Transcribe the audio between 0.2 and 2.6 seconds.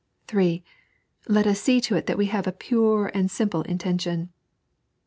(3) Let us see to it that we have a